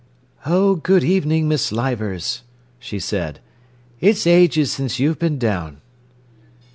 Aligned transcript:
"Oh, 0.47 0.77
good 0.77 1.03
evening, 1.03 1.47
Miss 1.47 1.71
Leivers," 1.71 2.41
she 2.79 2.97
said. 2.97 3.39
"It's 3.99 4.25
ages 4.25 4.71
since 4.71 4.97
you've 4.97 5.19
been 5.19 5.37
down." 5.37 5.77